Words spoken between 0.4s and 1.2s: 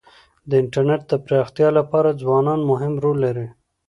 د انټرنيټ د